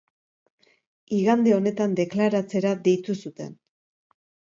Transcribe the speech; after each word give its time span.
Igande 1.17 1.53
honetan 1.57 1.93
deklaratzera 1.99 2.71
deitu 2.89 3.17
zuten. 3.25 3.53